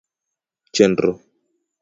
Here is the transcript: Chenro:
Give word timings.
Chenro: 0.75 1.13